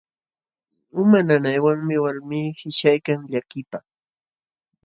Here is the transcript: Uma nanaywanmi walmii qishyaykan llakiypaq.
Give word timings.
Uma 1.01 1.19
nanaywanmi 1.27 1.95
walmii 2.03 2.55
qishyaykan 2.59 3.19
llakiypaq. 3.31 3.85